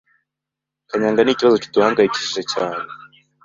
Kanyanga 0.89 1.21
ni 1.23 1.31
ikibazo 1.33 1.55
kiduhangayikishije 1.63 2.41
cyane, 2.53 2.81